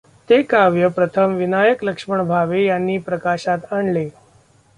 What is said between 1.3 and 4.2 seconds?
विनायक लक्ष्मण भावे यांनी प्रकाशात आणले.